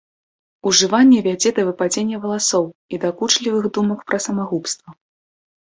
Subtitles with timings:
[0.69, 2.65] Ужыванне вядзе да выпадзення валасоў
[2.97, 4.89] і дакучлівых думак пра самагубства.